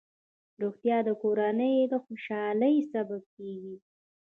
روغتیا 0.61 0.97
د 1.07 1.09
کورنۍ 1.21 1.75
خوشحالۍ 2.05 2.75
سبب 2.91 3.21
کېږي. 3.35 3.75